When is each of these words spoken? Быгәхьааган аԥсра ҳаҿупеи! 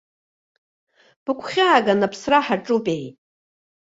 Быгәхьааган 1.23 1.99
аԥсра 2.05 2.39
ҳаҿупеи! 2.45 3.05